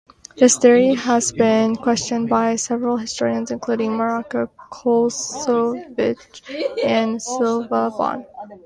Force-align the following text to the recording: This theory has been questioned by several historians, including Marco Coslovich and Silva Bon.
This 0.35 0.57
theory 0.57 0.95
has 0.95 1.31
been 1.31 1.75
questioned 1.75 2.27
by 2.27 2.55
several 2.55 2.97
historians, 2.97 3.51
including 3.51 3.95
Marco 3.95 4.47
Coslovich 4.71 6.41
and 6.83 7.21
Silva 7.21 7.93
Bon. 7.95 8.25